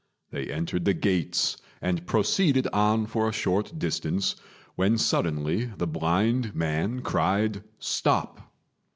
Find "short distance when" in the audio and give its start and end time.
3.31-4.97